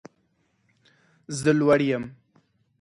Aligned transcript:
زه 1.39 1.51
لوړ 1.59 1.79
یم 1.89 2.03